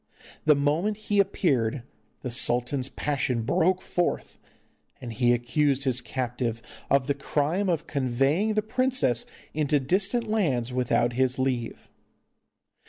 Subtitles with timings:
[0.45, 1.83] The moment he appeared
[2.21, 4.39] the sultan's passion broke forth,
[4.99, 10.73] and he accused his captive of the crime of conveying the princess into distant lands
[10.73, 11.87] without his leave.